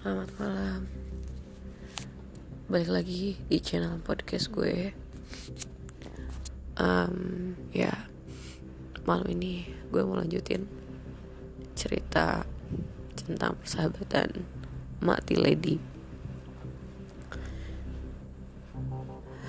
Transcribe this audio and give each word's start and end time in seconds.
Selamat 0.00 0.32
malam. 0.40 0.88
Balik 2.72 2.88
lagi 2.88 3.36
di 3.36 3.60
channel 3.60 4.00
podcast 4.00 4.48
gue. 4.48 4.96
Um, 6.80 7.52
Ya 7.68 8.08
Malam 9.04 9.28
ini 9.36 9.68
gue 9.92 10.00
mau 10.00 10.16
lanjutin 10.16 10.64
Cerita 11.76 12.48
Tentang 13.12 13.60
persahabatan 13.60 14.48
Mati 15.04 15.36
Lady. 15.36 15.76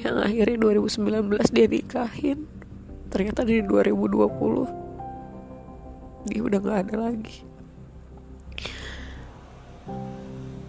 yang 0.00 0.16
akhirnya 0.18 0.56
2019 0.58 1.54
dia 1.54 1.66
nikahin. 1.70 2.50
Ternyata 3.10 3.46
dari 3.46 3.62
2020 3.62 4.79
dia 6.28 6.40
udah 6.44 6.58
gak 6.60 6.78
ada 6.88 6.94
lagi. 7.08 7.36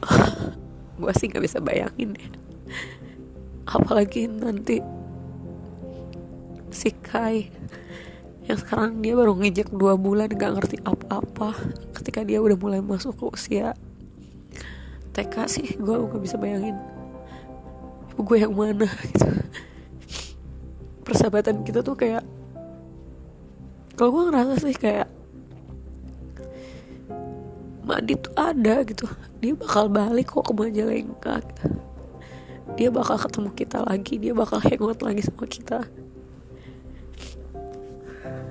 Gue 1.02 1.14
sih 1.18 1.28
gak 1.28 1.44
bisa 1.44 1.58
bayangin 1.60 2.16
ya 2.16 2.30
apalagi 3.72 4.28
nanti 4.28 4.84
si 6.72 6.92
Kai 6.92 7.48
yang 8.50 8.60
sekarang 8.60 9.00
dia 9.00 9.16
baru 9.16 9.38
ngejek 9.38 9.72
dua 9.72 9.96
bulan 9.96 10.28
gak 10.28 10.60
ngerti 10.60 10.78
apa-apa. 10.84 11.56
Ketika 11.96 12.26
dia 12.28 12.44
udah 12.44 12.58
mulai 12.60 12.82
masuk 12.84 13.16
ke 13.16 13.26
usia 13.32 13.72
TK 15.16 15.36
sih 15.48 15.68
gue 15.80 15.96
gak 15.96 16.24
bisa 16.24 16.36
bayangin 16.40 16.76
ibu 18.12 18.28
gue 18.28 18.38
yang 18.44 18.52
mana 18.52 18.88
gitu. 19.12 19.30
Persahabatan 21.08 21.64
kita 21.64 21.80
tuh 21.80 21.96
kayak 21.96 22.24
kalau 23.96 24.10
gue 24.12 24.24
ngerasa 24.32 24.54
sih 24.60 24.76
kayak 24.76 25.08
Madi 27.92 28.16
tuh 28.16 28.32
ada 28.40 28.88
gitu. 28.88 29.04
Dia 29.44 29.52
bakal 29.52 29.92
balik 29.92 30.32
kok 30.32 30.48
ke 30.48 30.56
Majalengka. 30.56 31.44
Dia 32.80 32.88
bakal 32.88 33.20
ketemu 33.20 33.52
kita 33.52 33.84
lagi. 33.84 34.16
Dia 34.16 34.32
bakal 34.32 34.64
hangout 34.64 35.04
lagi 35.04 35.20
sama 35.28 35.44
kita. 35.44 35.84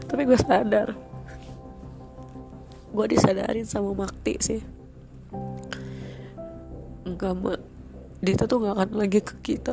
Tapi 0.05 0.23
gue 0.29 0.37
sadar. 0.37 0.93
Gue 2.93 3.07
disadarin 3.09 3.65
sama 3.65 3.97
Makti 3.97 4.35
sih. 4.45 4.61
Enggak 7.09 7.33
mak 7.41 7.61
dia 8.21 8.37
tuh 8.37 8.61
nggak 8.61 8.77
akan 8.77 8.91
lagi 9.01 9.25
ke 9.25 9.35
kita. 9.41 9.73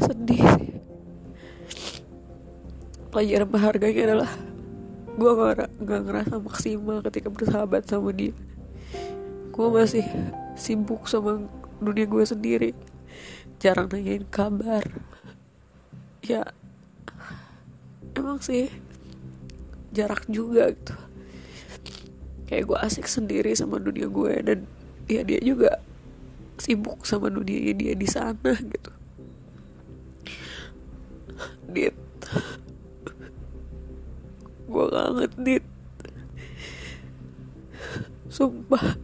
Sedih 0.00 0.40
sih. 0.56 0.72
Pelajaran 3.12 3.48
berharganya 3.52 4.02
adalah 4.08 4.32
gue 5.16 5.30
gak, 5.32 5.72
gak 5.80 6.00
ngerasa 6.04 6.34
maksimal 6.36 7.00
ketika 7.00 7.32
bersahabat 7.32 7.88
sama 7.88 8.12
dia. 8.12 8.36
Gue 9.48 9.68
masih 9.72 10.04
sibuk 10.52 11.08
sama 11.08 11.48
dunia 11.80 12.04
gue 12.04 12.24
sendiri. 12.28 12.70
Jarang 13.56 13.88
nanyain 13.88 14.28
kabar. 14.28 14.84
Ya 16.20 16.52
emang 18.12 18.44
sih 18.44 18.68
jarak 19.96 20.28
juga 20.28 20.76
gitu. 20.76 20.94
Kayak 22.46 22.64
gue 22.68 22.78
asik 22.84 23.08
sendiri 23.08 23.56
sama 23.56 23.80
dunia 23.80 24.12
gue 24.12 24.32
dan 24.44 24.58
ya 25.08 25.24
dia 25.24 25.40
juga 25.40 25.80
sibuk 26.60 27.08
sama 27.08 27.32
dunia 27.32 27.72
dia 27.72 27.96
di 27.96 28.08
sana 28.08 28.52
gitu. 28.52 28.92
Dit 31.72 32.05
gue 34.66 34.84
kangen 34.90 35.32
dit 35.42 35.64
sumpah. 38.36 38.98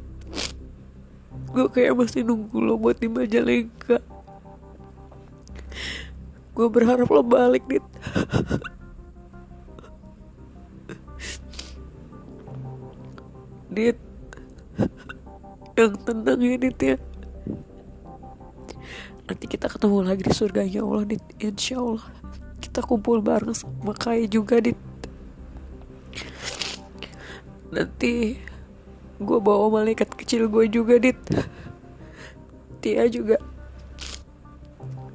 Gue 1.53 1.67
kayak 1.69 1.97
masih 1.97 2.25
nunggu 2.25 2.59
lo 2.61 2.81
buat 2.81 2.97
di 2.97 3.09
Majalengka. 3.09 4.01
Gue 6.53 6.67
berharap 6.69 7.09
lo 7.09 7.25
balik 7.25 7.65
dit. 7.69 7.85
Dit. 13.73 13.97
Yang 15.77 15.93
tenang 16.05 16.41
ya 16.41 16.57
dit 16.61 16.79
ya. 16.81 16.97
Nanti 19.25 19.45
kita 19.49 19.73
ketemu 19.73 20.05
lagi 20.05 20.29
di 20.29 20.33
surganya 20.33 20.85
Allah 20.85 21.05
dit. 21.09 21.25
Insya 21.41 21.81
Allah. 21.81 22.05
Kita 22.61 22.85
kumpul 22.85 23.25
bareng 23.25 23.57
sama 23.57 23.93
Kai 23.97 24.29
juga 24.29 24.61
dit 24.61 24.77
nanti 27.73 28.37
gue 29.17 29.39
bawa 29.41 29.81
malaikat 29.81 30.13
kecil 30.13 30.47
gue 30.53 30.69
juga 30.69 31.01
dit. 31.01 31.17
Tia 32.85 33.09
juga. 33.09 33.41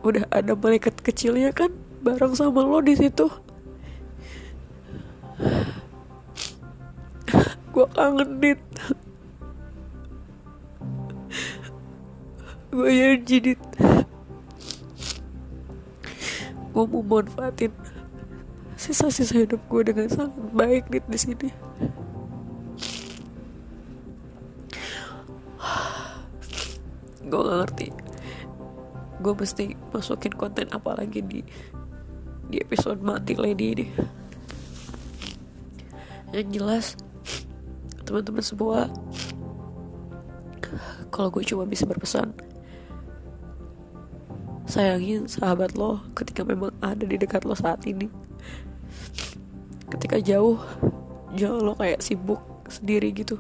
Udah 0.02 0.26
ada 0.34 0.58
malaikat 0.58 0.98
kecilnya 1.06 1.54
kan 1.54 1.70
bareng 2.02 2.34
sama 2.34 2.66
lo 2.66 2.82
di 2.82 2.98
situ. 2.98 3.30
Gue 7.70 7.86
kangen 7.94 8.42
dit. 8.42 8.62
Gue 12.74 12.90
janji 12.90 13.38
dit. 13.54 13.62
Gue 16.74 16.84
mau 16.90 17.02
manfaatin 17.06 17.74
sisa-sisa 18.78 19.42
hidup 19.42 19.62
gue 19.68 19.82
dengan 19.90 20.06
sangat 20.06 20.38
baik 20.54 20.86
dit 20.94 21.02
di 21.10 21.18
sini 21.18 21.50
gue 27.38 27.46
gak 27.46 27.60
ngerti. 27.70 27.88
Gue 29.22 29.34
mesti 29.38 29.64
masukin 29.94 30.34
konten 30.34 30.66
apa 30.74 30.98
lagi 30.98 31.22
di 31.22 31.46
di 32.50 32.58
episode 32.58 32.98
mati 33.06 33.38
lady 33.38 33.66
ini. 33.78 33.86
Yang 36.34 36.48
jelas 36.50 36.86
teman-teman 38.10 38.42
semua 38.42 38.90
kalau 41.14 41.30
gue 41.30 41.46
cuma 41.46 41.70
bisa 41.70 41.86
berpesan 41.86 42.34
sayangin 44.68 45.30
sahabat 45.30 45.80
lo 45.80 46.04
ketika 46.12 46.44
memang 46.44 46.74
ada 46.82 47.06
di 47.06 47.22
dekat 47.22 47.46
lo 47.46 47.54
saat 47.54 47.86
ini. 47.86 48.10
Ketika 49.88 50.20
jauh 50.20 50.58
jangan 51.38 51.62
lo 51.62 51.74
kayak 51.78 52.02
sibuk 52.02 52.42
sendiri 52.68 53.14
gitu 53.14 53.38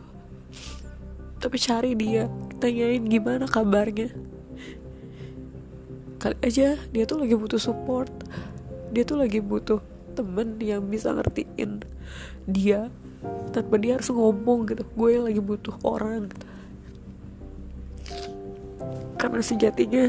tapi 1.38 1.57
cari 1.62 1.94
dia 1.94 2.25
tanyain 2.57 3.06
gimana 3.06 3.45
kabarnya. 3.45 4.10
Kali 6.18 6.38
aja 6.42 6.75
dia 6.89 7.04
tuh 7.06 7.22
lagi 7.22 7.38
butuh 7.38 7.62
support. 7.62 8.10
Dia 8.89 9.06
tuh 9.06 9.22
lagi 9.22 9.38
butuh 9.38 9.78
temen 10.18 10.57
yang 10.57 10.81
bisa 10.89 11.13
ngertiin 11.13 11.86
dia 12.50 12.89
tanpa 13.54 13.78
dia 13.78 14.01
harus 14.01 14.10
ngomong 14.10 14.66
gitu. 14.74 14.84
Gue 14.98 15.19
yang 15.19 15.25
lagi 15.30 15.42
butuh 15.42 15.78
orang 15.86 16.31
gitu. 16.31 16.48
Karena 19.18 19.42
sejatinya 19.42 20.06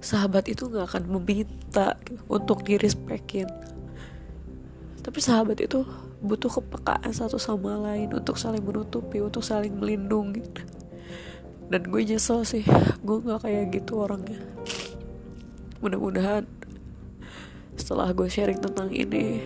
sahabat 0.00 0.46
itu 0.46 0.70
gak 0.70 0.86
akan 0.94 1.18
meminta 1.18 1.98
gitu, 2.06 2.22
untuk 2.30 2.62
direspekin 2.62 3.50
tapi 5.06 5.22
sahabat 5.22 5.62
itu 5.62 5.86
butuh 6.26 6.50
kepekaan 6.50 7.10
satu 7.14 7.38
sama 7.38 7.78
lain 7.78 8.10
untuk 8.12 8.36
saling 8.36 8.62
menutupi 8.62 9.22
untuk 9.22 9.46
saling 9.46 9.72
melindungi. 9.78 10.42
Dan 11.66 11.86
gue 11.90 12.02
nyesel 12.02 12.46
sih 12.46 12.62
gue 13.02 13.16
gak 13.22 13.46
kayak 13.46 13.74
gitu 13.74 14.02
orangnya. 14.02 14.38
Mudah-mudahan 15.82 16.46
setelah 17.78 18.10
gue 18.10 18.26
sharing 18.26 18.58
tentang 18.58 18.90
ini 18.90 19.42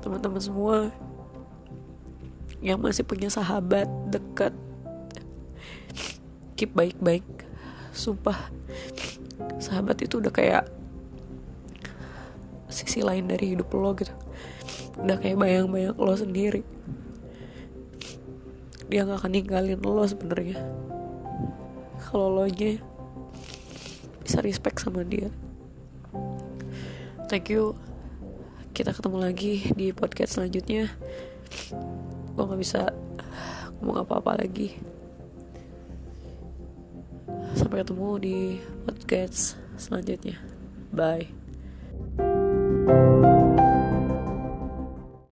teman-teman 0.00 0.40
semua 0.40 0.76
yang 2.64 2.80
masih 2.80 3.04
punya 3.04 3.28
sahabat 3.28 3.88
dekat 4.08 4.52
keep 6.56 6.72
baik-baik. 6.72 7.24
Sumpah 7.92 8.52
sahabat 9.60 10.00
itu 10.04 10.20
udah 10.20 10.32
kayak 10.32 10.64
sisi 12.68 13.00
lain 13.00 13.28
dari 13.28 13.56
hidup 13.56 13.72
lo 13.72 13.96
gitu 13.96 14.25
udah 15.00 15.16
kayak 15.20 15.36
bayang-bayang 15.36 15.96
lo 15.96 16.14
sendiri. 16.16 16.62
Dia 18.86 19.02
nggak 19.02 19.24
akan 19.24 19.32
ninggalin 19.34 19.80
lo 19.82 20.04
sebenarnya. 20.06 20.58
Kalau 22.06 22.32
lo 22.32 22.46
nya 22.46 22.78
bisa 24.22 24.42
respect 24.42 24.82
sama 24.82 25.06
dia. 25.06 25.30
Thank 27.26 27.50
you. 27.50 27.74
Kita 28.76 28.92
ketemu 28.92 29.18
lagi 29.22 29.72
di 29.74 29.90
podcast 29.90 30.38
selanjutnya. 30.38 30.90
Gue 32.36 32.44
nggak 32.44 32.60
bisa 32.60 32.92
ngomong 33.80 34.06
apa-apa 34.06 34.42
lagi. 34.42 34.76
Sampai 37.56 37.82
ketemu 37.82 38.08
di 38.20 38.38
podcast 38.84 39.56
selanjutnya. 39.80 40.38
Bye 40.92 41.35